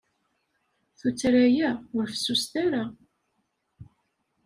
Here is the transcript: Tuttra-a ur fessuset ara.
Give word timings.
Tuttra-a 0.99 1.73
ur 1.97 2.05
fessuset 2.13 2.53
ara. 2.65 2.83